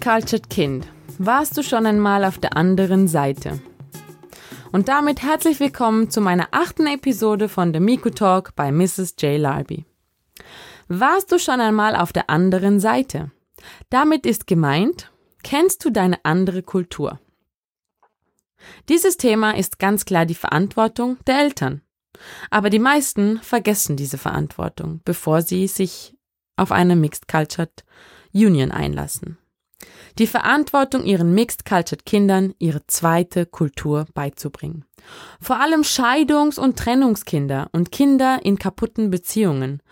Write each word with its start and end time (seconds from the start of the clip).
Mixed 0.00 0.12
Cultured 0.12 0.48
Kind, 0.48 0.88
warst 1.18 1.58
du 1.58 1.62
schon 1.62 1.84
einmal 1.84 2.24
auf 2.24 2.38
der 2.38 2.56
anderen 2.56 3.06
Seite? 3.06 3.60
Und 4.72 4.88
damit 4.88 5.20
herzlich 5.20 5.60
willkommen 5.60 6.08
zu 6.08 6.22
meiner 6.22 6.48
achten 6.52 6.86
Episode 6.86 7.50
von 7.50 7.74
The 7.74 7.80
Miku 7.80 8.08
Talk 8.08 8.54
bei 8.56 8.72
Mrs. 8.72 9.16
J. 9.18 9.38
Larby. 9.38 9.84
Warst 10.88 11.30
du 11.32 11.38
schon 11.38 11.60
einmal 11.60 11.96
auf 11.96 12.14
der 12.14 12.30
anderen 12.30 12.80
Seite? 12.80 13.30
Damit 13.90 14.24
ist 14.24 14.46
gemeint, 14.46 15.12
kennst 15.42 15.84
du 15.84 15.90
deine 15.90 16.24
andere 16.24 16.62
Kultur? 16.62 17.20
Dieses 18.88 19.18
Thema 19.18 19.54
ist 19.54 19.78
ganz 19.78 20.06
klar 20.06 20.24
die 20.24 20.34
Verantwortung 20.34 21.18
der 21.26 21.40
Eltern. 21.40 21.82
Aber 22.50 22.70
die 22.70 22.78
meisten 22.78 23.38
vergessen 23.42 23.96
diese 23.96 24.16
Verantwortung, 24.16 25.02
bevor 25.04 25.42
sie 25.42 25.66
sich 25.66 26.16
auf 26.56 26.72
eine 26.72 26.96
Mixed 26.96 27.28
Cultured 27.28 27.84
Union 28.32 28.70
einlassen 28.70 29.36
die 30.20 30.26
Verantwortung, 30.26 31.04
ihren 31.04 31.34
Mixed 31.34 31.64
Cultured 31.64 32.04
Kindern 32.04 32.54
ihre 32.58 32.86
zweite 32.86 33.46
Kultur 33.46 34.06
beizubringen. 34.12 34.84
Vor 35.40 35.60
allem 35.60 35.80
Scheidungs- 35.80 36.60
und 36.60 36.78
Trennungskinder 36.78 37.70
und 37.72 37.90
Kinder 37.90 38.38
in 38.44 38.58
kaputten 38.58 39.10
Beziehungen. 39.10 39.82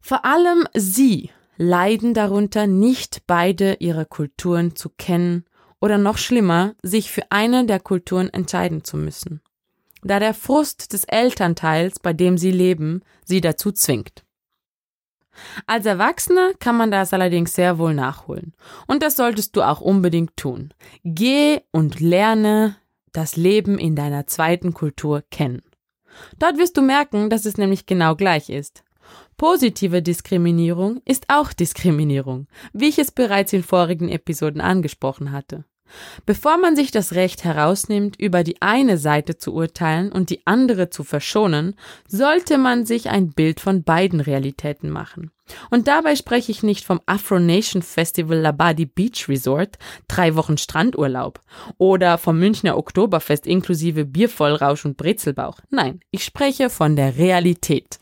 Vor 0.00 0.24
allem 0.24 0.66
sie 0.74 1.30
leiden 1.56 2.14
darunter, 2.14 2.68
nicht 2.68 3.24
beide 3.26 3.74
ihre 3.80 4.06
Kulturen 4.06 4.76
zu 4.76 4.90
kennen 4.90 5.44
oder 5.80 5.98
noch 5.98 6.18
schlimmer, 6.18 6.74
sich 6.82 7.10
für 7.10 7.24
eine 7.30 7.66
der 7.66 7.80
Kulturen 7.80 8.30
entscheiden 8.30 8.84
zu 8.84 8.96
müssen, 8.96 9.40
da 10.02 10.20
der 10.20 10.34
Frust 10.34 10.92
des 10.92 11.02
Elternteils, 11.04 11.98
bei 11.98 12.12
dem 12.12 12.38
sie 12.38 12.52
leben, 12.52 13.02
sie 13.24 13.40
dazu 13.40 13.72
zwingt. 13.72 14.24
Als 15.66 15.86
Erwachsener 15.86 16.52
kann 16.58 16.76
man 16.76 16.90
das 16.90 17.12
allerdings 17.12 17.54
sehr 17.54 17.78
wohl 17.78 17.94
nachholen. 17.94 18.54
Und 18.86 19.02
das 19.02 19.16
solltest 19.16 19.56
du 19.56 19.62
auch 19.62 19.80
unbedingt 19.80 20.36
tun. 20.36 20.72
Geh 21.04 21.60
und 21.70 22.00
lerne 22.00 22.76
das 23.12 23.36
Leben 23.36 23.78
in 23.78 23.96
deiner 23.96 24.26
zweiten 24.26 24.74
Kultur 24.74 25.22
kennen. 25.30 25.62
Dort 26.38 26.58
wirst 26.58 26.76
du 26.76 26.82
merken, 26.82 27.30
dass 27.30 27.46
es 27.46 27.56
nämlich 27.56 27.86
genau 27.86 28.14
gleich 28.14 28.50
ist. 28.50 28.84
Positive 29.36 30.02
Diskriminierung 30.02 31.00
ist 31.04 31.24
auch 31.28 31.52
Diskriminierung, 31.52 32.46
wie 32.72 32.88
ich 32.88 32.98
es 32.98 33.10
bereits 33.10 33.52
in 33.52 33.62
vorigen 33.62 34.08
Episoden 34.08 34.60
angesprochen 34.60 35.32
hatte. 35.32 35.64
Bevor 36.26 36.58
man 36.58 36.76
sich 36.76 36.90
das 36.90 37.14
Recht 37.14 37.44
herausnimmt, 37.44 38.18
über 38.18 38.44
die 38.44 38.60
eine 38.60 38.98
Seite 38.98 39.36
zu 39.36 39.54
urteilen 39.54 40.12
und 40.12 40.30
die 40.30 40.46
andere 40.46 40.90
zu 40.90 41.04
verschonen, 41.04 41.74
sollte 42.08 42.58
man 42.58 42.86
sich 42.86 43.10
ein 43.10 43.30
Bild 43.30 43.60
von 43.60 43.82
beiden 43.82 44.20
Realitäten 44.20 44.90
machen. 44.90 45.30
Und 45.70 45.88
dabei 45.88 46.16
spreche 46.16 46.52
ich 46.52 46.62
nicht 46.62 46.84
vom 46.84 47.00
Afro 47.06 47.38
Nation 47.38 47.82
Festival 47.82 48.38
Labadi 48.38 48.86
Beach 48.86 49.28
Resort, 49.28 49.76
drei 50.08 50.34
Wochen 50.34 50.56
Strandurlaub, 50.56 51.40
oder 51.78 52.18
vom 52.18 52.38
Münchner 52.38 52.76
Oktoberfest 52.76 53.46
inklusive 53.46 54.04
Biervollrausch 54.04 54.84
und 54.84 54.96
Brezelbauch. 54.96 55.58
Nein, 55.70 56.00
ich 56.10 56.24
spreche 56.24 56.70
von 56.70 56.96
der 56.96 57.16
Realität. 57.16 57.98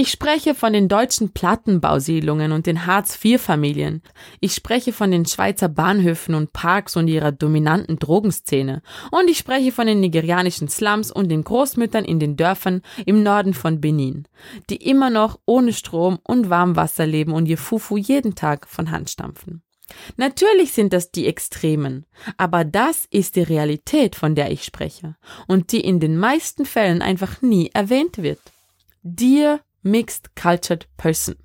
Ich 0.00 0.12
spreche 0.12 0.54
von 0.54 0.72
den 0.72 0.86
deutschen 0.86 1.32
Plattenbausiedlungen 1.32 2.52
und 2.52 2.66
den 2.66 2.86
Hartz-IV-Familien. 2.86 4.04
Ich 4.38 4.54
spreche 4.54 4.92
von 4.92 5.10
den 5.10 5.26
Schweizer 5.26 5.68
Bahnhöfen 5.68 6.36
und 6.36 6.52
Parks 6.52 6.94
und 6.94 7.08
ihrer 7.08 7.32
dominanten 7.32 7.98
Drogenszene. 7.98 8.80
Und 9.10 9.28
ich 9.28 9.38
spreche 9.38 9.72
von 9.72 9.88
den 9.88 9.98
nigerianischen 9.98 10.68
Slums 10.68 11.10
und 11.10 11.30
den 11.30 11.42
Großmüttern 11.42 12.04
in 12.04 12.20
den 12.20 12.36
Dörfern 12.36 12.82
im 13.06 13.24
Norden 13.24 13.54
von 13.54 13.80
Benin, 13.80 14.28
die 14.70 14.76
immer 14.76 15.10
noch 15.10 15.40
ohne 15.46 15.72
Strom 15.72 16.20
und 16.22 16.48
Warmwasser 16.48 17.04
leben 17.04 17.32
und 17.32 17.46
ihr 17.46 17.58
Fufu 17.58 17.96
jeden 17.96 18.36
Tag 18.36 18.68
von 18.68 18.92
Hand 18.92 19.10
stampfen. 19.10 19.64
Natürlich 20.16 20.74
sind 20.74 20.92
das 20.92 21.10
die 21.10 21.26
Extremen, 21.26 22.06
aber 22.36 22.64
das 22.64 23.04
ist 23.10 23.34
die 23.34 23.42
Realität, 23.42 24.14
von 24.14 24.36
der 24.36 24.52
ich 24.52 24.62
spreche 24.62 25.16
und 25.48 25.72
die 25.72 25.80
in 25.80 25.98
den 25.98 26.16
meisten 26.16 26.66
Fällen 26.66 27.02
einfach 27.02 27.42
nie 27.42 27.70
erwähnt 27.74 28.18
wird. 28.18 28.38
Dir 29.02 29.60
Mixed 29.90 30.36
Cultured 30.36 30.86
Person. 30.96 31.36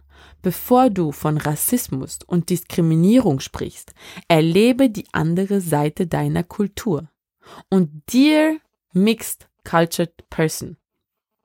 Bevor 0.42 0.90
du 0.90 1.14
von 1.14 1.38
Rassismus 1.38 2.20
und 2.28 2.50
Diskriminierung 2.50 3.40
sprichst, 3.40 3.94
erlebe 4.28 4.90
die 4.90 5.08
andere 5.14 5.62
Seite 5.62 6.08
deiner 6.08 6.44
Kultur. 6.44 7.10
Und 7.70 8.04
Dear 8.12 8.58
Mixed 8.92 9.48
Cultured 9.64 10.30
Person, 10.30 10.78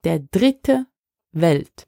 der 0.03 0.19
dritte 0.19 0.87
Welt. 1.31 1.87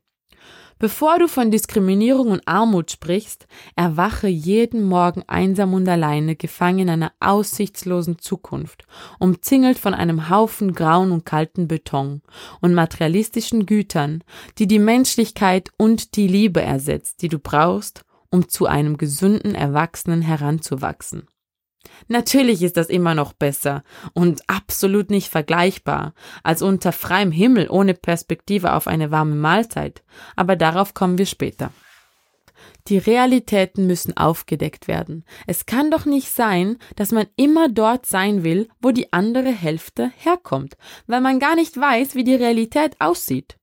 Bevor 0.82 1.20
du 1.20 1.28
von 1.28 1.52
Diskriminierung 1.52 2.32
und 2.32 2.48
Armut 2.48 2.90
sprichst, 2.90 3.46
erwache 3.76 4.28
jeden 4.28 4.84
Morgen 4.84 5.22
einsam 5.28 5.76
und 5.76 5.88
alleine, 5.88 6.36
gefangen 6.36 6.80
in 6.80 6.90
einer 6.90 7.12
aussichtslosen 7.20 8.18
Zukunft, 8.18 8.88
umzingelt 9.20 9.78
von 9.78 9.94
einem 9.94 10.32
Haufen 10.32 10.74
grauen 10.74 11.12
und 11.12 11.24
kalten 11.24 11.68
Beton 11.68 12.24
und 12.62 12.74
materialistischen 12.74 13.68
Gütern, 13.68 14.24
die 14.58 14.66
die 14.66 14.80
Menschlichkeit 14.80 15.70
und 15.78 16.16
die 16.16 16.28
Liebe 16.28 16.64
ersetzt, 16.64 17.22
die 17.22 17.30
du 17.30 17.38
brauchst, 17.38 18.04
um 18.32 18.50
zu 18.50 18.66
einem 18.66 18.98
gesunden 18.98 19.54
Erwachsenen 19.54 20.24
heranzuwachsen. 20.24 21.28
Natürlich 22.08 22.62
ist 22.62 22.78
das 22.78 22.90
immer 22.90 23.16
noch 23.16 23.34
besser 23.34 23.84
und 24.14 24.42
absolut 24.48 25.10
nicht 25.10 25.30
vergleichbar 25.30 26.14
als 26.44 26.62
unter 26.62 26.92
freiem 26.92 27.32
Himmel 27.32 27.70
ohne 27.70 27.94
Perspektive 27.94 28.74
auf 28.74 28.88
eine 28.88 29.12
warme 29.12 29.36
Mahlzeit, 29.36 30.04
aber 30.36 30.56
darauf 30.56 30.94
kommen 30.94 31.18
wir 31.18 31.26
später. 31.26 31.72
Die 32.88 32.98
Realitäten 32.98 33.88
müssen 33.88 34.18
aufgedeckt 34.18 34.88
werden. 34.88 35.24
Es 35.46 35.66
kann 35.66 35.92
doch 35.92 36.06
nicht 36.06 36.30
sein, 36.30 36.78
dass 36.96 37.12
man 37.12 37.28
immer 37.36 37.70
dort 37.70 38.06
sein 38.06 38.44
will, 38.44 38.70
wo 38.82 38.92
die 38.92 39.14
andere 39.14 39.52
Hälfte 39.52 40.12
herkommt, 40.18 40.78
weil 41.08 41.22
man 41.22 41.40
gar 41.40 41.56
nicht 41.56 41.80
weiß, 41.80 42.16
wie 42.16 42.24
die 42.24 42.36
Realität 42.36 42.96
aussieht. 43.00 43.58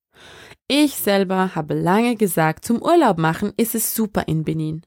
Ich 0.69 0.97
selber 0.97 1.55
habe 1.55 1.75
lange 1.75 2.17
gesagt, 2.17 2.65
zum 2.65 2.83
Urlaub 2.83 3.19
machen 3.19 3.53
ist 3.57 3.75
es 3.75 3.95
super 3.95 4.25
in 4.27 4.45
Benin. 4.45 4.83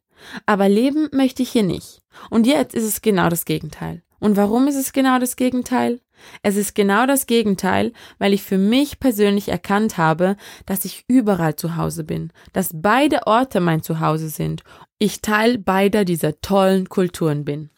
Aber 0.46 0.70
leben 0.70 1.10
möchte 1.12 1.44
ich 1.44 1.52
hier 1.52 1.64
nicht. 1.64 2.02
Und 2.30 2.48
jetzt 2.48 2.76
ist 2.76 2.84
es 2.84 3.02
genau 3.02 3.30
das 3.30 3.46
Gegenteil. 3.46 4.04
Und 4.20 4.38
warum 4.38 4.68
ist 4.68 4.76
es 4.76 4.94
genau 4.94 5.18
das 5.18 5.36
Gegenteil? 5.36 6.00
Es 6.44 6.56
ist 6.56 6.76
genau 6.76 7.08
das 7.08 7.26
Gegenteil, 7.26 7.94
weil 8.20 8.34
ich 8.34 8.44
für 8.44 8.60
mich 8.60 9.00
persönlich 9.00 9.50
erkannt 9.50 9.98
habe, 9.98 10.38
dass 10.68 10.86
ich 10.86 11.06
überall 11.08 11.56
zu 11.56 11.76
Hause 11.76 12.04
bin, 12.04 12.32
dass 12.54 12.70
beide 12.72 13.26
Orte 13.26 13.60
mein 13.60 13.82
Zuhause 13.82 14.30
sind. 14.30 14.64
Ich 15.00 15.22
Teil 15.22 15.58
beider 15.58 16.06
dieser 16.06 16.40
tollen 16.40 16.88
Kulturen 16.88 17.44
bin. 17.44 17.71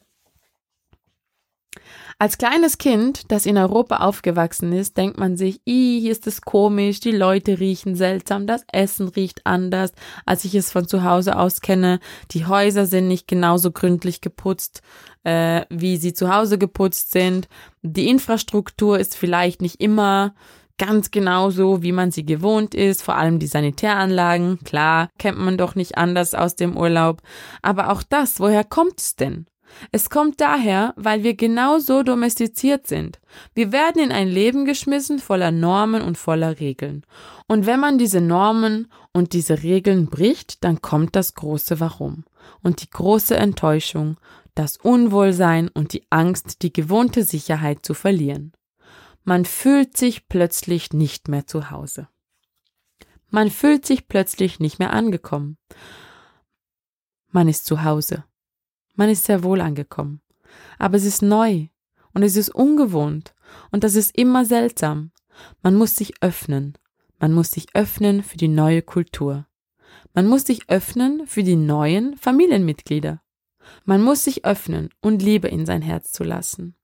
Als 2.23 2.37
kleines 2.37 2.77
Kind, 2.77 3.29
das 3.33 3.45
in 3.45 3.57
Europa 3.57 3.97
aufgewachsen 3.97 4.71
ist, 4.71 4.95
denkt 4.95 5.19
man 5.19 5.35
sich, 5.35 5.59
hier 5.65 6.09
ist 6.09 6.25
es 6.25 6.39
komisch, 6.39 7.01
die 7.01 7.11
Leute 7.11 7.59
riechen 7.59 7.97
seltsam, 7.97 8.47
das 8.47 8.63
Essen 8.71 9.09
riecht 9.09 9.41
anders, 9.45 9.91
als 10.25 10.45
ich 10.45 10.55
es 10.55 10.71
von 10.71 10.87
zu 10.87 11.03
Hause 11.03 11.37
aus 11.37 11.59
kenne, 11.59 11.99
die 12.31 12.45
Häuser 12.45 12.85
sind 12.85 13.09
nicht 13.09 13.27
genauso 13.27 13.71
gründlich 13.71 14.21
geputzt, 14.21 14.81
äh, 15.25 15.65
wie 15.69 15.97
sie 15.97 16.13
zu 16.13 16.33
Hause 16.33 16.57
geputzt 16.57 17.11
sind, 17.11 17.49
die 17.81 18.07
Infrastruktur 18.07 18.97
ist 18.97 19.17
vielleicht 19.17 19.61
nicht 19.61 19.81
immer 19.81 20.33
ganz 20.77 21.11
genauso, 21.11 21.83
wie 21.83 21.91
man 21.91 22.11
sie 22.11 22.25
gewohnt 22.25 22.73
ist, 22.73 23.03
vor 23.03 23.17
allem 23.17 23.39
die 23.39 23.47
Sanitäranlagen, 23.47 24.59
klar, 24.63 25.09
kennt 25.17 25.39
man 25.39 25.57
doch 25.57 25.75
nicht 25.75 25.97
anders 25.97 26.35
aus 26.35 26.55
dem 26.55 26.77
Urlaub, 26.77 27.21
aber 27.61 27.91
auch 27.91 28.01
das, 28.01 28.39
woher 28.39 28.63
kommt 28.63 29.01
es 29.01 29.17
denn? 29.17 29.45
Es 29.91 30.09
kommt 30.09 30.41
daher, 30.41 30.93
weil 30.95 31.23
wir 31.23 31.35
genau 31.35 31.79
so 31.79 32.03
domestiziert 32.03 32.87
sind. 32.87 33.19
Wir 33.53 33.71
werden 33.71 34.01
in 34.01 34.11
ein 34.11 34.27
Leben 34.27 34.65
geschmissen 34.65 35.19
voller 35.19 35.51
Normen 35.51 36.01
und 36.01 36.17
voller 36.17 36.59
Regeln. 36.59 37.05
Und 37.47 37.65
wenn 37.65 37.79
man 37.79 37.97
diese 37.97 38.21
Normen 38.21 38.87
und 39.11 39.33
diese 39.33 39.63
Regeln 39.63 40.07
bricht, 40.07 40.63
dann 40.63 40.81
kommt 40.81 41.15
das 41.15 41.33
große 41.35 41.79
Warum 41.79 42.25
und 42.61 42.81
die 42.81 42.89
große 42.89 43.35
Enttäuschung, 43.35 44.17
das 44.55 44.77
Unwohlsein 44.77 45.69
und 45.69 45.93
die 45.93 46.05
Angst, 46.09 46.61
die 46.61 46.73
gewohnte 46.73 47.23
Sicherheit 47.23 47.85
zu 47.85 47.93
verlieren. 47.93 48.53
Man 49.23 49.45
fühlt 49.45 49.97
sich 49.97 50.27
plötzlich 50.27 50.91
nicht 50.93 51.27
mehr 51.27 51.47
zu 51.47 51.71
Hause. 51.71 52.07
Man 53.29 53.49
fühlt 53.49 53.85
sich 53.85 54.07
plötzlich 54.07 54.59
nicht 54.59 54.79
mehr 54.79 54.93
angekommen. 54.93 55.57
Man 57.31 57.47
ist 57.47 57.65
zu 57.65 57.83
Hause. 57.83 58.25
Man 58.95 59.09
ist 59.09 59.25
sehr 59.25 59.43
wohl 59.43 59.61
angekommen. 59.61 60.21
Aber 60.77 60.97
es 60.97 61.05
ist 61.05 61.21
neu 61.21 61.67
und 62.13 62.23
es 62.23 62.35
ist 62.35 62.49
ungewohnt 62.49 63.33
und 63.71 63.83
das 63.83 63.95
ist 63.95 64.17
immer 64.17 64.45
seltsam. 64.45 65.11
Man 65.61 65.75
muss 65.75 65.95
sich 65.95 66.13
öffnen. 66.21 66.77
Man 67.19 67.33
muss 67.33 67.51
sich 67.51 67.75
öffnen 67.75 68.23
für 68.23 68.37
die 68.37 68.47
neue 68.47 68.81
Kultur. 68.81 69.47
Man 70.13 70.27
muss 70.27 70.45
sich 70.45 70.69
öffnen 70.69 71.25
für 71.25 71.43
die 71.43 71.55
neuen 71.55 72.17
Familienmitglieder. 72.17 73.21
Man 73.85 74.01
muss 74.01 74.23
sich 74.23 74.45
öffnen 74.45 74.89
und 75.01 75.21
Liebe 75.21 75.47
in 75.47 75.65
sein 75.65 75.81
Herz 75.81 76.11
zu 76.11 76.23
lassen. 76.23 76.75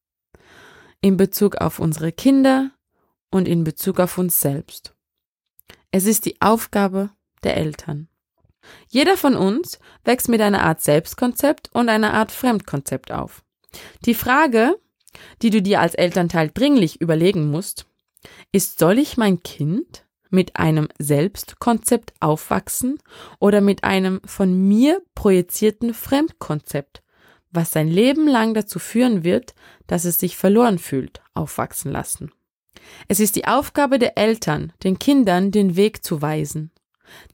In 1.01 1.17
Bezug 1.17 1.57
auf 1.57 1.79
unsere 1.79 2.11
Kinder 2.11 2.71
und 3.31 3.47
in 3.47 3.63
Bezug 3.63 4.00
auf 4.00 4.17
uns 4.17 4.39
selbst. 4.39 4.95
Es 5.91 6.06
ist 6.06 6.25
die 6.25 6.41
Aufgabe 6.41 7.11
der 7.44 7.57
Eltern. 7.57 8.09
Jeder 8.88 9.18
von 9.18 9.36
uns 9.36 9.80
wächst 10.04 10.30
mit 10.30 10.42
einer 10.42 10.63
Art 10.63 10.81
Selbstkonzept 10.81 11.69
und 11.74 11.89
einer 11.89 12.13
Art 12.13 12.31
Fremdkonzept 12.31 13.12
auf. 13.12 13.44
Die 14.06 14.13
Frage, 14.13 14.75
die 15.42 15.50
du 15.50 15.62
dir 15.62 15.81
als 15.81 15.95
Elternteil 15.95 16.51
dringlich 16.54 17.01
überlegen 17.01 17.50
musst, 17.50 17.86
ist, 18.51 18.80
soll 18.80 19.00
ich 19.00 19.18
mein 19.18 19.44
Kind 19.44 20.06
mit 20.30 20.56
einem 20.57 20.89
Selbstkonzept 21.00 22.13
aufwachsen 22.19 23.00
oder 23.39 23.62
mit 23.62 23.83
einem 23.83 24.21
von 24.25 24.68
mir 24.68 25.01
projizierten 25.16 25.94
Fremdkonzept, 25.94 27.01
was 27.51 27.71
sein 27.71 27.88
Leben 27.88 28.27
lang 28.27 28.54
dazu 28.54 28.77
führen 28.80 29.24
wird, 29.24 29.56
dass 29.88 30.06
es 30.06 30.19
sich 30.19 30.38
verloren 30.38 30.77
fühlt, 30.77 31.21
aufwachsen 31.33 31.92
lassen. 31.92 32.31
Es 33.07 33.19
ist 33.19 33.36
die 33.36 33.45
Aufgabe 33.45 34.00
der 34.00 34.18
Eltern, 34.18 34.74
den 34.83 35.00
Kindern 35.00 35.51
den 35.51 35.75
Weg 35.75 36.04
zu 36.04 36.21
weisen. 36.21 36.71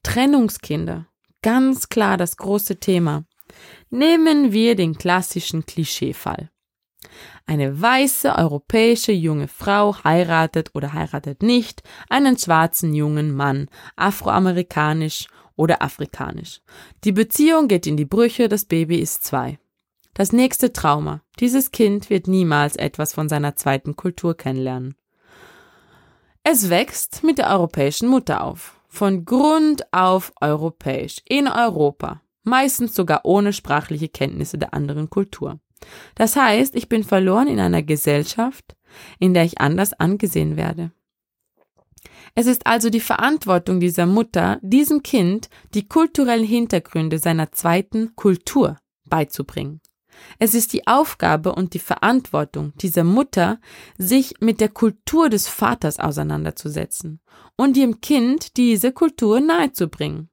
Trennungskinder, 0.04 1.08
ganz 1.46 1.90
klar 1.90 2.18
das 2.18 2.38
große 2.38 2.80
Thema. 2.80 3.24
Nehmen 3.92 4.52
wir 4.52 4.76
den 4.76 4.98
klassischen 4.98 5.64
Klischeefall. 5.68 6.50
Eine 7.46 7.80
weiße 7.80 8.34
europäische 8.36 9.12
junge 9.12 9.48
Frau 9.48 9.96
heiratet 10.04 10.72
oder 10.74 10.94
heiratet 10.94 11.44
nicht 11.44 11.84
einen 12.10 12.36
schwarzen 12.36 12.96
jungen 12.96 13.32
Mann, 13.36 13.68
afroamerikanisch 13.96 15.28
oder 15.56 15.84
afrikanisch. 15.84 16.62
Die 17.04 17.12
Beziehung 17.12 17.68
geht 17.68 17.86
in 17.86 17.96
die 17.96 18.06
Brüche, 18.06 18.50
das 18.50 18.66
Baby 18.66 18.98
ist 18.98 19.24
zwei. 19.24 19.60
Das 20.16 20.32
nächste 20.32 20.74
Trauma. 20.74 21.22
Dieses 21.40 21.70
Kind 21.70 22.10
wird 22.10 22.28
niemals 22.28 22.76
etwas 22.76 23.14
von 23.14 23.30
seiner 23.30 23.56
zweiten 23.56 23.96
Kultur 23.96 24.36
kennenlernen. 24.36 24.96
Es 26.42 26.72
wächst 26.72 27.24
mit 27.24 27.38
der 27.38 27.52
europäischen 27.52 28.10
Mutter 28.10 28.44
auf. 28.44 28.80
Von 28.96 29.26
Grund 29.26 29.92
auf 29.92 30.32
europäisch. 30.40 31.18
In 31.28 31.50
Europa. 31.50 32.22
Meistens 32.44 32.96
sogar 32.96 33.26
ohne 33.26 33.52
sprachliche 33.52 34.08
Kenntnisse 34.08 34.58
der 34.58 34.74
anderen 34.74 35.10
Kultur. 35.10 35.60
Das 36.16 36.38
heißt, 36.38 36.78
ich 36.78 36.88
bin 36.88 37.04
verloren 37.04 37.50
in 37.50 37.60
einer 37.60 37.84
Gesellschaft, 37.84 38.78
in 39.20 39.34
der 39.34 39.44
ich 39.44 39.60
anders 39.60 39.92
angesehen 39.92 40.56
werde. 40.56 40.92
Es 42.36 42.46
ist 42.46 42.66
also 42.66 42.90
die 42.90 43.02
Verantwortung 43.02 43.82
dieser 43.82 44.06
Mutter, 44.06 44.60
diesem 44.62 45.04
Kind 45.04 45.50
die 45.74 45.90
kulturellen 45.90 46.46
Hintergründe 46.46 47.20
seiner 47.20 47.52
zweiten 47.52 48.16
Kultur 48.16 48.78
beizubringen. 49.04 49.82
Es 50.40 50.54
ist 50.54 50.74
die 50.74 50.88
Aufgabe 50.88 51.54
und 51.54 51.74
die 51.74 51.80
Verantwortung 51.80 52.74
dieser 52.78 53.04
Mutter, 53.04 53.60
sich 53.98 54.36
mit 54.40 54.62
der 54.62 54.70
Kultur 54.70 55.30
des 55.30 55.48
Vaters 55.48 56.00
auseinanderzusetzen 56.00 57.20
und 57.56 57.78
ihrem 57.78 58.02
Kind 58.02 58.58
diese 58.58 58.92
Kultur 58.92 59.40
nahezubringen. 59.40 60.30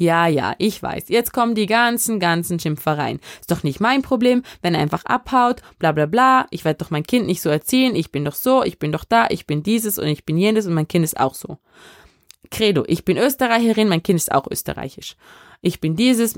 Ja, 0.00 0.26
ja, 0.26 0.54
ich 0.58 0.82
weiß. 0.82 1.04
Jetzt 1.08 1.32
kommen 1.32 1.54
die 1.54 1.66
ganzen, 1.66 2.18
ganzen 2.18 2.58
Schimpfereien. 2.58 3.20
Ist 3.40 3.50
doch 3.50 3.62
nicht 3.62 3.78
mein 3.78 4.02
Problem, 4.02 4.42
wenn 4.62 4.74
er 4.74 4.80
einfach 4.80 5.04
abhaut, 5.04 5.62
bla 5.78 5.92
bla 5.92 6.06
bla. 6.06 6.46
Ich 6.50 6.64
werde 6.64 6.78
doch 6.78 6.90
mein 6.90 7.04
Kind 7.04 7.26
nicht 7.26 7.42
so 7.42 7.50
erziehen. 7.50 7.94
Ich 7.94 8.10
bin 8.10 8.24
doch 8.24 8.34
so, 8.34 8.64
ich 8.64 8.78
bin 8.78 8.90
doch 8.90 9.04
da, 9.04 9.26
ich 9.28 9.46
bin 9.46 9.62
dieses 9.62 9.98
und 9.98 10.08
ich 10.08 10.24
bin 10.24 10.38
jenes 10.38 10.66
und 10.66 10.74
mein 10.74 10.88
Kind 10.88 11.04
ist 11.04 11.20
auch 11.20 11.34
so. 11.34 11.58
Credo, 12.50 12.84
ich 12.86 13.04
bin 13.04 13.16
Österreicherin, 13.16 13.88
mein 13.88 14.02
Kind 14.02 14.18
ist 14.18 14.32
auch 14.32 14.46
österreichisch. 14.50 15.16
Ich 15.60 15.80
bin 15.80 15.94
dieses. 15.94 16.36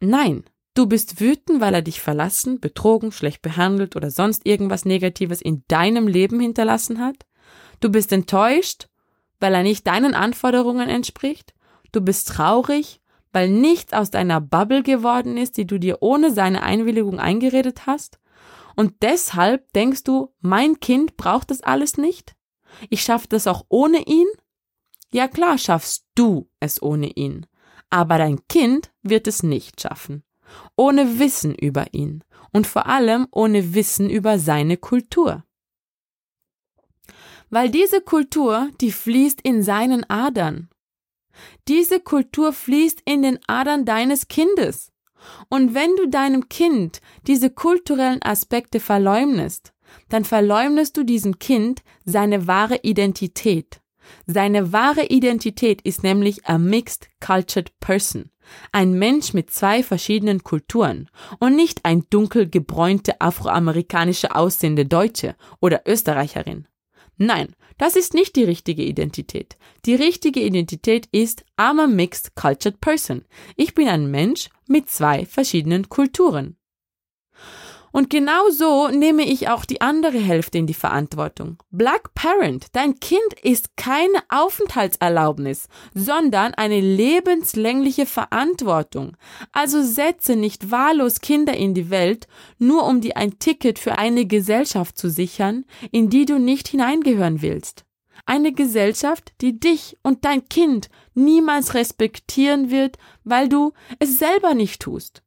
Nein, 0.00 0.44
du 0.74 0.86
bist 0.86 1.20
wütend, 1.20 1.60
weil 1.60 1.74
er 1.74 1.82
dich 1.82 2.00
verlassen, 2.00 2.60
betrogen, 2.60 3.12
schlecht 3.12 3.42
behandelt 3.42 3.96
oder 3.96 4.10
sonst 4.10 4.46
irgendwas 4.46 4.84
Negatives 4.84 5.40
in 5.40 5.64
deinem 5.68 6.06
Leben 6.08 6.40
hinterlassen 6.40 7.00
hat. 7.00 7.26
Du 7.80 7.90
bist 7.90 8.12
enttäuscht, 8.12 8.88
weil 9.40 9.54
er 9.54 9.62
nicht 9.62 9.86
deinen 9.86 10.14
Anforderungen 10.14 10.88
entspricht 10.88 11.54
Du 11.94 12.00
bist 12.00 12.26
traurig, 12.26 13.00
weil 13.30 13.48
nichts 13.48 13.92
aus 13.92 14.10
deiner 14.10 14.40
Bubble 14.40 14.82
geworden 14.82 15.36
ist, 15.36 15.56
die 15.56 15.64
du 15.64 15.78
dir 15.78 15.98
ohne 16.00 16.32
seine 16.32 16.64
Einwilligung 16.64 17.20
eingeredet 17.20 17.86
hast? 17.86 18.18
Und 18.74 18.94
deshalb 19.02 19.72
denkst 19.74 20.02
du, 20.02 20.34
mein 20.40 20.80
Kind 20.80 21.16
braucht 21.16 21.52
das 21.52 21.60
alles 21.60 21.96
nicht? 21.96 22.34
Ich 22.90 23.02
schaffe 23.02 23.28
das 23.28 23.46
auch 23.46 23.64
ohne 23.68 24.02
ihn? 24.08 24.26
Ja 25.12 25.28
klar 25.28 25.56
schaffst 25.56 26.04
du 26.16 26.50
es 26.58 26.82
ohne 26.82 27.10
ihn. 27.10 27.46
Aber 27.90 28.18
dein 28.18 28.44
Kind 28.48 28.90
wird 29.04 29.28
es 29.28 29.44
nicht 29.44 29.80
schaffen. 29.80 30.23
Ohne 30.76 31.18
Wissen 31.18 31.54
über 31.54 31.92
ihn. 31.92 32.22
Und 32.52 32.66
vor 32.66 32.86
allem 32.86 33.26
ohne 33.32 33.74
Wissen 33.74 34.08
über 34.08 34.38
seine 34.38 34.76
Kultur. 34.76 35.44
Weil 37.50 37.70
diese 37.70 38.00
Kultur, 38.00 38.70
die 38.80 38.92
fließt 38.92 39.40
in 39.42 39.62
seinen 39.62 40.08
Adern. 40.08 40.68
Diese 41.68 42.00
Kultur 42.00 42.52
fließt 42.52 43.02
in 43.04 43.22
den 43.22 43.38
Adern 43.46 43.84
deines 43.84 44.28
Kindes. 44.28 44.92
Und 45.48 45.74
wenn 45.74 45.96
du 45.96 46.08
deinem 46.08 46.48
Kind 46.48 47.00
diese 47.26 47.50
kulturellen 47.50 48.22
Aspekte 48.22 48.80
verleumdest, 48.80 49.72
dann 50.08 50.24
verleumdest 50.24 50.96
du 50.96 51.04
diesem 51.04 51.38
Kind 51.38 51.82
seine 52.04 52.46
wahre 52.46 52.80
Identität. 52.82 53.80
Seine 54.26 54.72
wahre 54.72 55.06
Identität 55.06 55.80
ist 55.82 56.02
nämlich 56.02 56.46
a 56.46 56.58
mixed 56.58 57.08
cultured 57.20 57.78
person. 57.80 58.30
Ein 58.72 58.94
Mensch 58.94 59.32
mit 59.32 59.50
zwei 59.50 59.82
verschiedenen 59.82 60.42
Kulturen 60.42 61.08
und 61.40 61.56
nicht 61.56 61.84
ein 61.84 62.04
dunkel 62.10 62.48
gebräunte 62.48 63.20
afroamerikanische 63.20 64.34
aussehende 64.34 64.86
Deutsche 64.86 65.36
oder 65.60 65.82
Österreicherin. 65.86 66.66
Nein, 67.16 67.54
das 67.78 67.96
ist 67.96 68.14
nicht 68.14 68.36
die 68.36 68.44
richtige 68.44 68.82
Identität. 68.82 69.56
Die 69.84 69.94
richtige 69.94 70.40
Identität 70.40 71.06
ist 71.12 71.44
I'm 71.56 71.82
a 71.82 71.86
mixed 71.86 72.34
cultured 72.34 72.80
person. 72.80 73.24
Ich 73.56 73.74
bin 73.74 73.88
ein 73.88 74.10
Mensch 74.10 74.48
mit 74.66 74.90
zwei 74.90 75.24
verschiedenen 75.26 75.88
Kulturen. 75.88 76.56
Und 77.94 78.10
genau 78.10 78.50
so 78.50 78.88
nehme 78.88 79.22
ich 79.22 79.48
auch 79.50 79.64
die 79.64 79.80
andere 79.80 80.18
Hälfte 80.18 80.58
in 80.58 80.66
die 80.66 80.74
Verantwortung. 80.74 81.58
Black 81.70 82.12
Parent, 82.14 82.66
dein 82.72 82.98
Kind 82.98 83.34
ist 83.40 83.76
keine 83.76 84.18
Aufenthaltserlaubnis, 84.30 85.68
sondern 85.94 86.54
eine 86.54 86.80
lebenslängliche 86.80 88.06
Verantwortung. 88.06 89.16
Also 89.52 89.80
setze 89.80 90.34
nicht 90.34 90.72
wahllos 90.72 91.20
Kinder 91.20 91.56
in 91.56 91.72
die 91.72 91.88
Welt, 91.88 92.26
nur 92.58 92.84
um 92.84 93.00
dir 93.00 93.16
ein 93.16 93.38
Ticket 93.38 93.78
für 93.78 93.96
eine 93.96 94.26
Gesellschaft 94.26 94.98
zu 94.98 95.08
sichern, 95.08 95.64
in 95.92 96.10
die 96.10 96.24
du 96.24 96.40
nicht 96.40 96.66
hineingehören 96.66 97.42
willst. 97.42 97.84
Eine 98.26 98.52
Gesellschaft, 98.52 99.34
die 99.40 99.60
dich 99.60 99.96
und 100.02 100.24
dein 100.24 100.48
Kind 100.48 100.88
niemals 101.14 101.74
respektieren 101.74 102.72
wird, 102.72 102.98
weil 103.22 103.48
du 103.48 103.72
es 104.00 104.18
selber 104.18 104.54
nicht 104.54 104.82
tust. 104.82 105.22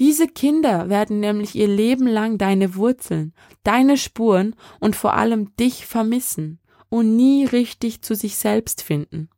Diese 0.00 0.26
Kinder 0.28 0.88
werden 0.88 1.20
nämlich 1.20 1.54
ihr 1.54 1.68
Leben 1.68 2.06
lang 2.06 2.38
deine 2.38 2.74
Wurzeln, 2.74 3.34
deine 3.64 3.98
Spuren 3.98 4.56
und 4.80 4.96
vor 4.96 5.12
allem 5.12 5.54
dich 5.56 5.84
vermissen 5.84 6.58
und 6.88 7.16
nie 7.16 7.44
richtig 7.44 8.00
zu 8.00 8.14
sich 8.14 8.38
selbst 8.38 8.82
finden. 8.82 9.28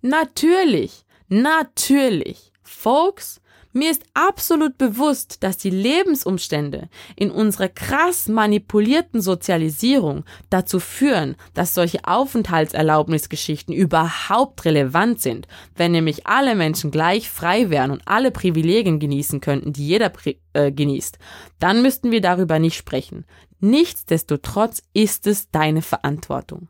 Natürlich, 0.00 1.04
natürlich, 1.28 2.54
Folks, 2.62 3.42
mir 3.72 3.90
ist 3.90 4.04
absolut 4.14 4.78
bewusst, 4.78 5.42
dass 5.42 5.56
die 5.56 5.70
Lebensumstände 5.70 6.88
in 7.16 7.30
unserer 7.30 7.68
krass 7.68 8.28
manipulierten 8.28 9.20
Sozialisierung 9.20 10.24
dazu 10.50 10.80
führen, 10.80 11.36
dass 11.54 11.74
solche 11.74 12.04
Aufenthaltserlaubnisgeschichten 12.04 13.72
überhaupt 13.74 14.64
relevant 14.64 15.20
sind. 15.20 15.46
Wenn 15.76 15.92
nämlich 15.92 16.26
alle 16.26 16.54
Menschen 16.54 16.90
gleich 16.90 17.30
frei 17.30 17.70
wären 17.70 17.92
und 17.92 18.02
alle 18.06 18.30
Privilegien 18.30 18.98
genießen 18.98 19.40
könnten, 19.40 19.72
die 19.72 19.86
jeder 19.86 20.12
äh, 20.52 20.72
genießt, 20.72 21.18
dann 21.58 21.82
müssten 21.82 22.10
wir 22.10 22.20
darüber 22.20 22.58
nicht 22.58 22.76
sprechen. 22.76 23.24
Nichtsdestotrotz 23.60 24.82
ist 24.94 25.26
es 25.26 25.50
deine 25.50 25.82
Verantwortung. 25.82 26.68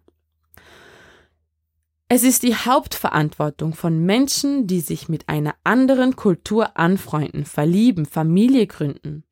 Es 2.12 2.24
ist 2.24 2.42
die 2.42 2.56
Hauptverantwortung 2.56 3.72
von 3.72 4.04
Menschen, 4.04 4.66
die 4.66 4.80
sich 4.80 5.08
mit 5.08 5.28
einer 5.28 5.54
anderen 5.62 6.16
Kultur 6.16 6.76
anfreunden, 6.76 7.44
verlieben, 7.44 8.04
Familie 8.04 8.66
gründen. 8.66 9.22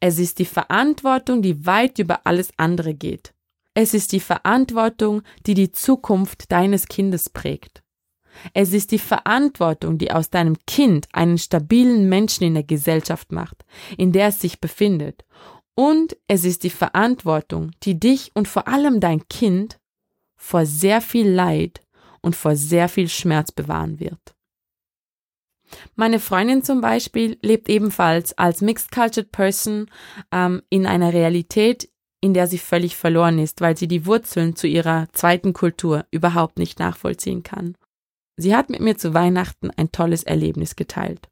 Es 0.00 0.18
ist 0.18 0.38
die 0.38 0.46
Verantwortung, 0.46 1.42
die 1.42 1.66
weit 1.66 1.98
über 1.98 2.26
alles 2.26 2.48
andere 2.56 2.94
geht. 2.94 3.34
Es 3.74 3.92
ist 3.92 4.12
die 4.12 4.20
Verantwortung, 4.20 5.24
die 5.44 5.52
die 5.52 5.72
Zukunft 5.72 6.50
deines 6.50 6.86
Kindes 6.86 7.28
prägt. 7.28 7.82
Es 8.54 8.72
ist 8.72 8.92
die 8.92 8.98
Verantwortung, 8.98 9.98
die 9.98 10.10
aus 10.10 10.30
deinem 10.30 10.56
Kind 10.66 11.08
einen 11.12 11.36
stabilen 11.36 12.08
Menschen 12.08 12.44
in 12.44 12.54
der 12.54 12.64
Gesellschaft 12.64 13.30
macht, 13.30 13.66
in 13.98 14.12
der 14.12 14.28
es 14.28 14.40
sich 14.40 14.58
befindet. 14.58 15.26
Und 15.74 16.16
es 16.28 16.46
ist 16.46 16.62
die 16.62 16.70
Verantwortung, 16.70 17.72
die 17.82 18.00
dich 18.00 18.30
und 18.32 18.48
vor 18.48 18.68
allem 18.68 19.00
dein 19.00 19.28
Kind 19.28 19.78
vor 20.34 20.64
sehr 20.64 21.02
viel 21.02 21.28
Leid 21.28 21.82
und 22.26 22.34
vor 22.34 22.56
sehr 22.56 22.88
viel 22.88 23.08
Schmerz 23.08 23.52
bewahren 23.52 24.00
wird. 24.00 24.34
Meine 25.94 26.18
Freundin 26.18 26.64
zum 26.64 26.80
Beispiel 26.80 27.38
lebt 27.40 27.68
ebenfalls 27.68 28.36
als 28.36 28.62
Mixed 28.62 28.90
Cultured 28.90 29.30
Person 29.30 29.88
ähm, 30.32 30.60
in 30.68 30.86
einer 30.86 31.12
Realität, 31.12 31.88
in 32.20 32.34
der 32.34 32.48
sie 32.48 32.58
völlig 32.58 32.96
verloren 32.96 33.38
ist, 33.38 33.60
weil 33.60 33.76
sie 33.76 33.86
die 33.86 34.06
Wurzeln 34.06 34.56
zu 34.56 34.66
ihrer 34.66 35.06
zweiten 35.12 35.52
Kultur 35.52 36.04
überhaupt 36.10 36.58
nicht 36.58 36.80
nachvollziehen 36.80 37.44
kann. 37.44 37.76
sie 38.36 38.56
hat 38.56 38.70
mit 38.70 38.80
mir 38.80 38.98
zu 38.98 39.14
Weihnachten 39.14 39.70
ein 39.70 39.92
tolles 39.92 40.24
Erlebnis 40.24 40.74
geteilt. 40.74 41.28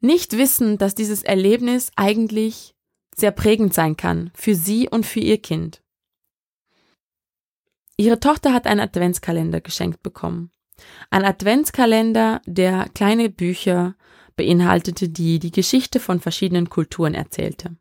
Nicht 0.00 0.38
wissen, 0.38 0.78
dass 0.78 0.94
dieses 0.94 1.22
Erlebnis 1.22 1.92
eigentlich 1.96 2.74
sehr 3.14 3.32
prägend 3.32 3.74
sein 3.74 3.98
kann 3.98 4.30
für 4.34 4.54
sie 4.54 4.88
und 4.88 5.04
für 5.04 5.20
ihr 5.20 5.38
Kind. 5.38 5.83
Ihre 7.96 8.18
Tochter 8.18 8.52
hat 8.52 8.66
einen 8.66 8.80
Adventskalender 8.80 9.60
geschenkt 9.60 10.02
bekommen. 10.02 10.50
Ein 11.10 11.24
Adventskalender, 11.24 12.42
der 12.46 12.88
kleine 12.94 13.30
Bücher 13.30 13.94
beinhaltete, 14.36 15.08
die 15.08 15.38
die 15.38 15.52
Geschichte 15.52 16.00
von 16.00 16.20
verschiedenen 16.20 16.68
Kulturen 16.68 17.14
erzählte. 17.14 17.76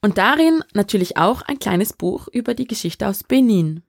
Und 0.00 0.18
darin 0.18 0.62
natürlich 0.74 1.16
auch 1.16 1.42
ein 1.42 1.58
kleines 1.58 1.92
Buch 1.92 2.28
über 2.28 2.54
die 2.54 2.66
Geschichte 2.66 3.08
aus 3.08 3.24
Benin. 3.24 3.82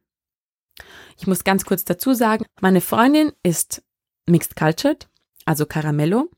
Ich 1.20 1.28
muss 1.28 1.44
ganz 1.44 1.66
kurz 1.66 1.86
dazu 1.86 2.14
sagen, 2.14 2.46
meine 2.62 2.82
Freundin 2.82 3.32
ist 3.44 3.84
mixed 4.26 4.56
cultured, 4.56 5.08
also 5.46 5.66
Caramello, 5.66 6.30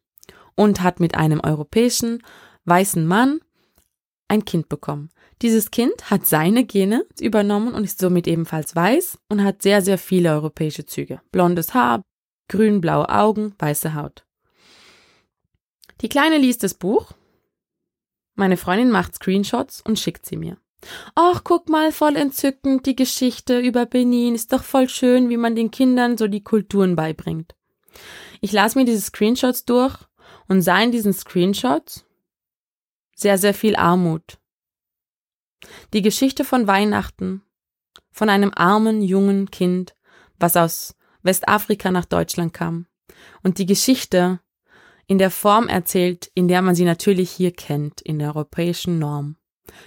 und 0.55 0.81
hat 0.81 1.00
mit 1.00 1.15
einem 1.15 1.39
europäischen 1.39 2.24
weißen 2.65 3.05
Mann 3.05 3.39
ein 4.27 4.43
Kind 4.43 4.67
bekommen. 4.69 5.10
Dieses 5.41 5.72
Kind 5.72 6.10
hat 6.10 6.25
seine 6.25 6.65
Gene 6.65 7.05
übernommen 7.19 7.74
und 7.74 7.86
ist 7.86 8.00
somit 8.00 8.27
ebenfalls 8.27 8.75
weiß 8.75 9.19
und 9.29 9.43
hat 9.43 9.62
sehr, 9.62 9.81
sehr 9.81 9.98
viele 9.98 10.31
europäische 10.31 10.86
Züge. 10.86 11.22
Blondes 11.31 11.74
Haar, 11.74 12.03
grün-blaue 12.50 13.08
Augen, 13.08 13.55
weiße 13.58 13.96
Haut. 13.96 14.25
Die 16.01 16.10
Kleine 16.10 16.38
liest 16.38 16.63
das 16.63 16.74
Buch. 16.74 17.13
Meine 18.36 18.58
Freundin 18.58 18.91
macht 18.91 19.15
Screenshots 19.15 19.81
und 19.81 20.00
schickt 20.00 20.25
sie 20.25 20.38
mir. 20.38 20.58
Ach, 21.15 21.43
guck 21.43 21.69
mal, 21.69 21.91
voll 21.91 22.15
entzückend, 22.15 22.86
die 22.86 22.96
Geschichte 22.96 23.60
über 23.60 23.86
Benin 23.86 24.36
ist 24.36 24.53
doch 24.53 24.63
voll 24.63 24.88
schön, 24.88 25.29
wie 25.29 25.38
man 25.38 25.55
den 25.55 25.72
Kindern 25.72 26.17
so 26.17 26.27
die 26.27 26.43
Kulturen 26.43 26.96
beibringt. 26.96 27.55
Ich 28.41 28.51
las 28.51 28.75
mir 28.75 28.86
diese 28.86 29.01
Screenshots 29.01 29.65
durch 29.65 29.98
und 30.48 30.62
sah 30.62 30.81
in 30.81 30.91
diesen 30.91 31.13
Screenshots 31.13 32.05
sehr, 33.13 33.38
sehr 33.38 33.53
viel 33.53 33.75
Armut. 33.75 34.38
Die 35.94 36.01
Geschichte 36.01 36.44
von 36.44 36.68
Weihnachten, 36.68 37.42
von 38.12 38.30
einem 38.30 38.51
armen, 38.56 39.01
jungen 39.01 39.51
Kind, 39.51 39.96
was 40.38 40.56
aus 40.56 40.96
Westafrika 41.24 41.92
nach 41.92 42.06
Deutschland 42.06 42.54
kam. 42.54 42.86
Und 43.44 43.58
die 43.58 43.66
Geschichte 43.66 44.39
in 45.08 45.18
der 45.18 45.32
Form 45.32 45.68
erzählt, 45.68 46.30
in 46.36 46.48
der 46.48 46.62
man 46.62 46.75
sie 46.75 46.86
natürlich 46.86 47.32
hier 47.32 47.51
kennt, 47.51 48.01
in 48.01 48.20
der 48.20 48.30
europäischen 48.30 49.00
Norm. 49.00 49.38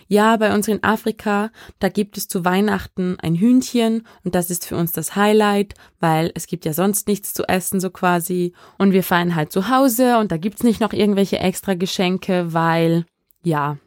Ja, 0.07 0.37
bei 0.37 0.55
uns 0.55 0.69
in 0.69 0.83
Afrika, 0.83 1.51
da 1.79 1.89
gibt 1.89 2.17
es 2.17 2.29
zu 2.29 2.45
Weihnachten 2.45 3.19
ein 3.21 3.35
Hühnchen 3.35 4.07
und 4.25 4.35
das 4.35 4.51
ist 4.51 4.67
für 4.67 4.77
uns 4.77 4.93
das 4.93 5.17
Highlight, 5.17 5.75
weil 6.01 6.31
es 6.35 6.47
gibt 6.47 6.65
ja 6.65 6.73
sonst 6.73 7.09
nichts 7.09 7.35
zu 7.35 7.45
essen 7.49 7.81
so 7.81 7.91
quasi 7.91 8.55
und 8.79 8.93
wir 8.93 9.03
feiern 9.03 9.35
halt 9.35 9.53
zu 9.53 9.69
Hause 9.69 10.19
und 10.19 10.31
da 10.31 10.37
gibt's 10.37 10.63
nicht 10.63 10.81
noch 10.81 10.93
irgendwelche 10.93 11.39
extra 11.39 11.75
Geschenke, 11.75 12.53
weil 12.53 13.07
ja, 13.43 13.79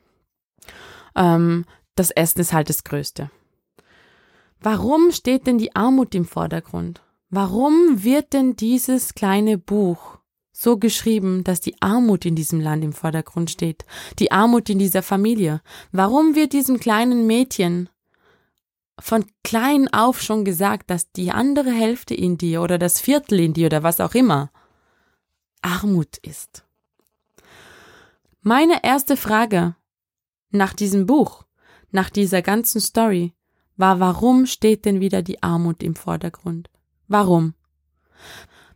ähm, 1.15 1.65
das 1.95 2.11
Essen 2.11 2.41
ist 2.41 2.53
halt 2.53 2.69
das 2.69 2.83
Größte. 2.83 3.31
Warum 4.59 5.11
steht 5.11 5.47
denn 5.47 5.57
die 5.57 5.75
Armut 5.75 6.15
im 6.15 6.25
Vordergrund? 6.25 7.01
Warum 7.29 8.03
wird 8.03 8.33
denn 8.33 8.55
dieses 8.55 9.13
kleine 9.13 9.57
Buch 9.57 10.19
so 10.51 10.77
geschrieben, 10.77 11.43
dass 11.43 11.59
die 11.59 11.81
Armut 11.81 12.25
in 12.25 12.35
diesem 12.35 12.61
Land 12.61 12.83
im 12.83 12.93
Vordergrund 12.93 13.51
steht, 13.51 13.85
die 14.19 14.31
Armut 14.31 14.69
in 14.69 14.79
dieser 14.79 15.03
Familie? 15.03 15.61
Warum 15.91 16.35
wird 16.35 16.53
diesem 16.53 16.79
kleinen 16.79 17.27
Mädchen 17.27 17.89
von 18.99 19.25
klein 19.43 19.93
auf 19.93 20.21
schon 20.21 20.45
gesagt, 20.45 20.89
dass 20.89 21.11
die 21.11 21.31
andere 21.31 21.71
Hälfte 21.71 22.15
in 22.15 22.37
dir 22.37 22.61
oder 22.61 22.77
das 22.77 23.01
Viertel 23.01 23.39
in 23.39 23.53
dir 23.53 23.65
oder 23.67 23.83
was 23.83 23.99
auch 23.99 24.15
immer 24.15 24.51
Armut 25.61 26.17
ist? 26.17 26.63
Meine 28.41 28.83
erste 28.83 29.17
Frage 29.17 29.75
nach 30.51 30.73
diesem 30.73 31.05
Buch, 31.05 31.44
nach 31.95 32.11
dieser 32.11 32.43
ganzen 32.43 32.79
Story, 32.79 33.33
war, 33.77 33.99
warum 33.99 34.45
steht 34.45 34.85
denn 34.85 34.99
wieder 34.99 35.21
die 35.21 35.41
Armut 35.41 35.81
im 35.83 35.95
Vordergrund? 35.95 36.69
Warum? 37.07 37.55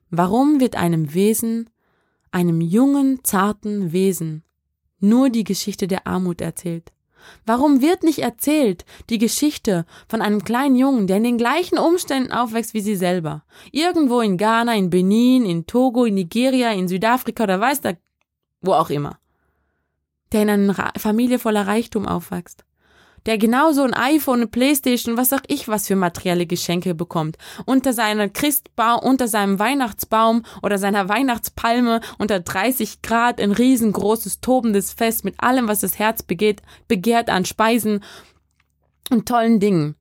Warum 0.10 0.60
wird 0.60 0.76
einem 0.76 1.14
Wesen, 1.14 1.70
einem 2.32 2.62
jungen, 2.62 3.24
zarten 3.24 3.92
Wesen, 3.92 4.44
nur 5.00 5.30
die 5.30 5.44
Geschichte 5.44 5.88
der 5.88 6.08
Armut 6.08 6.42
erzählt? 6.42 6.92
Warum 7.46 7.82
wird 7.82 8.04
nicht 8.04 8.20
erzählt 8.20 8.86
die 9.10 9.18
Geschichte 9.18 9.86
von 10.08 10.22
einem 10.22 10.44
kleinen 10.44 10.76
Jungen, 10.76 11.06
der 11.06 11.18
in 11.18 11.24
den 11.24 11.38
gleichen 11.38 11.78
Umständen 11.78 12.32
aufwächst 12.32 12.74
wie 12.74 12.82
sie 12.82 12.96
selber? 12.96 13.44
Irgendwo 13.72 14.22
in 14.22 14.38
Ghana, 14.38 14.76
in 14.76 14.90
Benin, 14.90 15.46
in 15.46 15.68
Togo, 15.68 16.06
in 16.06 16.16
Nigeria, 16.16 16.72
in 16.72 16.88
Südafrika 16.88 17.44
oder 17.44 17.60
weiß 17.60 17.82
da, 17.82 17.94
wo 18.62 18.74
auch 18.74 18.90
immer. 18.90 19.20
Der 20.32 20.44
in 20.44 20.50
einer 20.50 20.94
Familie 20.98 21.40
voller 21.40 21.68
Reichtum 21.68 22.08
aufwächst 22.08 22.64
der 23.26 23.38
genauso 23.38 23.84
ein 23.84 23.94
iPhone, 23.94 24.40
eine 24.40 24.48
Playstation, 24.48 25.18
was 25.18 25.34
auch 25.34 25.42
ich 25.48 25.68
was 25.68 25.88
für 25.88 25.96
materielle 25.96 26.46
Geschenke 26.46 26.96
bekommt, 26.96 27.38
unter 27.66 27.94
seiner 27.94 28.30
Christbaum, 28.30 29.00
unter 29.00 29.28
seinem 29.28 29.60
Weihnachtsbaum 29.60 30.44
oder 30.62 30.78
seiner 30.78 31.10
Weihnachtspalme 31.10 32.02
unter 32.18 32.40
30 32.40 33.02
Grad 33.02 33.40
ein 33.40 33.52
riesengroßes, 33.52 34.42
tobendes 34.42 34.94
Fest 34.94 35.26
mit 35.26 35.36
allem, 35.40 35.68
was 35.68 35.80
das 35.80 36.00
Herz 36.00 36.24
begeht, 36.24 36.62
begehrt 36.88 37.30
an 37.30 37.46
Speisen 37.46 38.04
und 39.10 39.28
tollen 39.28 39.60
Dingen 39.60 39.96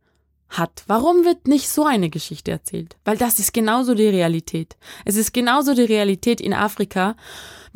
hat. 0.49 0.85
Warum 0.87 1.25
wird 1.25 1.47
nicht 1.47 1.69
so 1.69 1.85
eine 1.85 2.11
Geschichte 2.11 2.51
erzählt? 2.51 2.97
Weil 3.05 3.17
das 3.17 3.39
ist 3.39 3.53
genauso 3.53 3.95
die 3.95 4.07
Realität. 4.07 4.77
Es 5.05 5.17
ist 5.17 5.33
genauso 5.33 5.75
die 5.75 5.83
Realität 5.83 6.41
in 6.41 6.55
Afrika, 6.55 7.17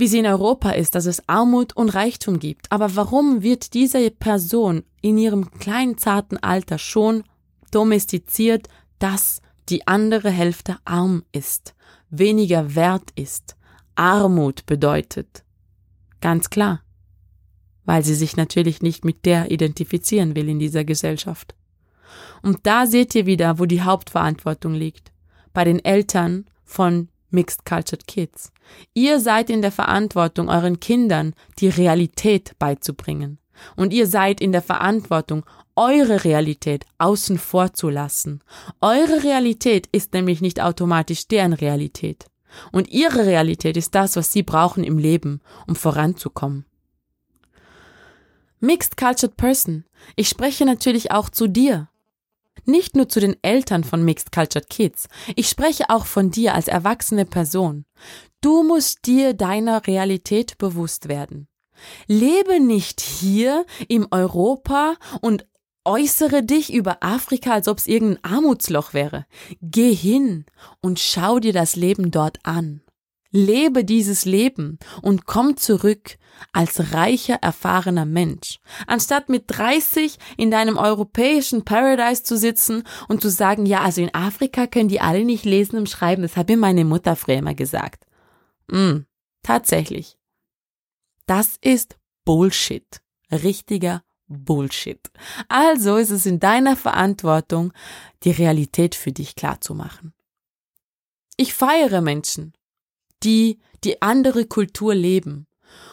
wie 0.02 0.08
sie 0.08 0.18
in 0.18 0.26
Europa 0.26 0.70
ist, 0.70 0.96
dass 0.96 1.06
es 1.06 1.28
Armut 1.28 1.76
und 1.76 1.90
Reichtum 1.90 2.40
gibt. 2.40 2.72
Aber 2.72 2.96
warum 2.96 3.42
wird 3.42 3.72
diese 3.72 4.10
Person 4.10 4.82
in 5.00 5.16
ihrem 5.16 5.52
kleinen 5.52 5.96
zarten 5.96 6.38
Alter 6.38 6.78
schon 6.78 7.22
domestiziert, 7.70 8.66
dass 8.98 9.42
die 9.68 9.86
andere 9.86 10.30
Hälfte 10.30 10.78
arm 10.84 11.22
ist, 11.30 11.76
weniger 12.10 12.74
wert 12.74 13.12
ist, 13.14 13.56
Armut 13.94 14.66
bedeutet? 14.66 15.44
Ganz 16.20 16.50
klar. 16.50 16.80
Weil 17.84 18.04
sie 18.04 18.16
sich 18.16 18.36
natürlich 18.36 18.82
nicht 18.82 19.04
mit 19.04 19.24
der 19.24 19.52
identifizieren 19.52 20.34
will 20.34 20.48
in 20.48 20.58
dieser 20.58 20.82
Gesellschaft. 20.82 21.54
Und 22.42 22.66
da 22.66 22.88
seht 22.88 23.14
ihr 23.14 23.26
wieder, 23.26 23.60
wo 23.60 23.66
die 23.66 23.82
Hauptverantwortung 23.82 24.74
liegt. 24.74 25.12
Bei 25.52 25.62
den 25.62 25.78
Eltern 25.84 26.46
von 26.64 27.08
Mixed 27.32 27.64
Cultured 27.64 28.06
Kids. 28.06 28.52
Ihr 28.94 29.20
seid 29.20 29.50
in 29.50 29.62
der 29.62 29.72
Verantwortung, 29.72 30.48
euren 30.48 30.80
Kindern 30.80 31.34
die 31.58 31.68
Realität 31.68 32.52
beizubringen. 32.58 33.38
Und 33.76 33.92
ihr 33.92 34.06
seid 34.06 34.40
in 34.40 34.52
der 34.52 34.62
Verantwortung, 34.62 35.44
eure 35.76 36.24
Realität 36.24 36.84
außen 36.98 37.38
vor 37.38 37.72
zu 37.72 37.88
lassen. 37.88 38.42
Eure 38.80 39.22
Realität 39.22 39.88
ist 39.92 40.12
nämlich 40.12 40.40
nicht 40.40 40.60
automatisch 40.60 41.28
deren 41.28 41.52
Realität. 41.52 42.26
Und 42.70 42.88
ihre 42.88 43.24
Realität 43.26 43.76
ist 43.76 43.94
das, 43.94 44.16
was 44.16 44.32
sie 44.32 44.42
brauchen 44.42 44.84
im 44.84 44.98
Leben, 44.98 45.40
um 45.66 45.74
voranzukommen. 45.74 46.66
Mixed 48.60 48.96
Cultured 48.96 49.36
Person. 49.36 49.84
Ich 50.16 50.28
spreche 50.28 50.64
natürlich 50.64 51.10
auch 51.10 51.30
zu 51.30 51.48
dir. 51.48 51.88
Nicht 52.64 52.94
nur 52.94 53.08
zu 53.08 53.20
den 53.20 53.36
Eltern 53.42 53.82
von 53.84 54.04
Mixed 54.04 54.32
Cultured 54.32 54.68
Kids. 54.70 55.08
Ich 55.34 55.48
spreche 55.48 55.90
auch 55.90 56.06
von 56.06 56.30
dir 56.30 56.54
als 56.54 56.68
erwachsene 56.68 57.24
Person. 57.24 57.84
Du 58.40 58.62
musst 58.62 59.06
dir 59.06 59.34
deiner 59.34 59.86
Realität 59.86 60.58
bewusst 60.58 61.08
werden. 61.08 61.48
Lebe 62.06 62.60
nicht 62.60 63.00
hier 63.00 63.66
im 63.88 64.06
Europa 64.10 64.94
und 65.20 65.46
äußere 65.84 66.42
dich 66.42 66.72
über 66.72 66.98
Afrika, 67.02 67.52
als 67.52 67.66
ob 67.66 67.78
es 67.78 67.86
irgendein 67.86 68.24
Armutsloch 68.24 68.94
wäre. 68.94 69.26
Geh 69.60 69.94
hin 69.94 70.46
und 70.80 71.00
schau 71.00 71.38
dir 71.38 71.52
das 71.52 71.76
Leben 71.76 72.10
dort 72.10 72.38
an. 72.44 72.81
Lebe 73.32 73.84
dieses 73.84 74.26
Leben 74.26 74.78
und 75.00 75.24
komm 75.26 75.56
zurück 75.56 76.18
als 76.52 76.92
reicher, 76.92 77.36
erfahrener 77.36 78.04
Mensch. 78.04 78.58
Anstatt 78.86 79.28
mit 79.28 79.44
30 79.46 80.18
in 80.36 80.50
deinem 80.50 80.76
europäischen 80.76 81.64
Paradise 81.64 82.22
zu 82.22 82.36
sitzen 82.36 82.84
und 83.08 83.22
zu 83.22 83.30
sagen, 83.30 83.64
ja, 83.66 83.80
also 83.80 84.02
in 84.02 84.14
Afrika 84.14 84.66
können 84.66 84.88
die 84.88 85.00
alle 85.00 85.24
nicht 85.24 85.44
lesen 85.44 85.78
und 85.78 85.88
schreiben, 85.88 86.22
das 86.22 86.36
hat 86.36 86.48
mir 86.48 86.56
meine 86.58 86.84
Mutter 86.84 87.16
früher 87.16 87.38
immer 87.38 87.54
gesagt. 87.54 88.04
Mm, 88.70 89.00
tatsächlich. 89.42 90.18
Das 91.26 91.56
ist 91.60 91.96
Bullshit. 92.24 93.00
Richtiger 93.30 94.02
Bullshit. 94.26 95.10
Also 95.48 95.96
ist 95.96 96.10
es 96.10 96.26
in 96.26 96.38
deiner 96.38 96.76
Verantwortung, 96.76 97.72
die 98.24 98.30
Realität 98.30 98.94
für 98.94 99.12
dich 99.12 99.34
klarzumachen. 99.34 100.12
Ich 101.36 101.54
feiere 101.54 102.02
Menschen, 102.02 102.52
die 103.24 103.58
die 103.84 104.00
andere 104.02 104.44
Kultur 104.44 104.94
leben 104.94 105.46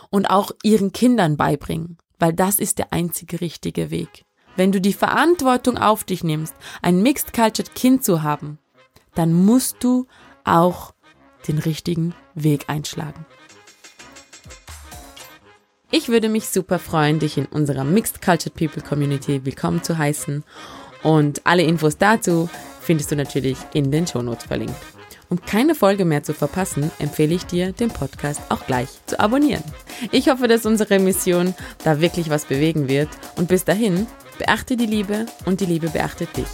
und 0.09 0.29
auch 0.29 0.51
ihren 0.63 0.91
Kindern 0.91 1.38
beibringen, 1.38 1.98
weil 2.19 2.33
das 2.33 2.59
ist 2.59 2.77
der 2.77 2.93
einzige 2.93 3.41
richtige 3.41 3.89
Weg. 3.91 4.25
wenn 4.59 4.71
du 4.74 4.81
die 4.81 4.93
Verantwortung 4.93 5.77
auf 5.77 6.03
dich 6.03 6.21
nimmst, 6.24 6.53
ein 6.81 7.01
Mixed 7.01 7.31
Cultured 7.31 7.75
Kind 7.75 8.03
zu 8.03 8.24
haben, 8.24 8.59
dann 9.15 9.31
musst 9.31 9.77
du 9.79 10.05
auch 10.43 10.93
den 11.48 11.59
richtigen 11.59 12.13
Weg 12.36 12.65
einschlagen. 12.67 13.25
Ich 15.91 16.09
würde 16.09 16.27
mich 16.27 16.50
super 16.50 16.77
freuen, 16.77 17.19
dich 17.19 17.38
in 17.38 17.45
unserer 17.45 17.86
Mixed 17.86 18.21
Cultured 18.21 18.53
People 18.53 18.83
Community 18.83 19.45
willkommen 19.45 19.81
zu 19.81 19.98
heißen. 19.98 20.43
Und 21.03 21.45
alle 21.48 21.63
Infos 21.63 21.98
dazu 21.98 22.50
findest 22.81 23.12
du 23.12 23.15
natürlich 23.15 23.57
in 23.74 23.89
den 23.91 24.05
Shownotes 24.05 24.45
verlinkt. 24.45 24.75
Um 25.29 25.39
keine 25.41 25.75
Folge 25.75 26.05
mehr 26.05 26.24
zu 26.24 26.33
verpassen, 26.33 26.91
empfehle 26.98 27.36
ich 27.36 27.45
dir, 27.45 27.71
den 27.71 27.89
Podcast 27.89 28.41
auch 28.50 28.65
gleich 28.65 28.89
zu 29.05 29.19
abonnieren. 29.19 29.63
Ich 30.12 30.29
hoffe, 30.29 30.48
dass 30.48 30.65
unsere 30.65 30.98
Mission 30.98 31.53
da 31.83 32.01
wirklich 32.01 32.29
was 32.31 32.45
bewegen 32.45 32.89
wird. 32.89 33.09
Und 33.36 33.48
bis 33.48 33.63
dahin, 33.63 34.07
beachte 34.39 34.75
die 34.75 34.88
Liebe 34.88 35.27
und 35.45 35.62
die 35.62 35.65
Liebe 35.65 35.89
beachtet 35.89 36.36
dich. 36.36 36.48